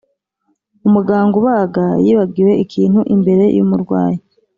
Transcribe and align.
umuganga 0.87 1.33
ubaga 1.41 1.85
yibagiwe 2.05 2.51
ikintu 2.63 2.99
imbere 3.15 3.43
yumurwayi. 3.55 4.19